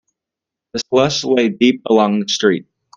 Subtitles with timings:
[0.73, 2.65] The slush lay deep along the street.